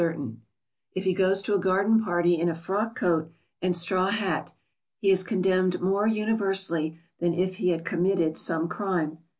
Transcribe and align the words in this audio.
]If 0.93 1.03
he 1.03 1.13
goes 1.13 1.43
to 1.43 1.53
a 1.53 1.59
garden 1.59 2.03
party 2.03 2.39
in 2.39 2.49
a 2.49 2.55
frock 2.55 2.95
coat 2.95 3.31
and 3.61 3.75
straw 3.75 4.07
hat, 4.09 4.51
he 4.97 5.11
is 5.11 5.21
condemned 5.23 5.79
more 5.79 6.07
universally 6.07 6.99
than 7.19 7.35
if 7.35 7.57
he 7.57 7.69
had 7.69 7.85
committed 7.85 8.35
some 8.35 8.67
crime. 8.67 9.19